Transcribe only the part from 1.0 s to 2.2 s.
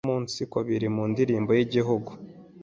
ndirimbo y’Igihugu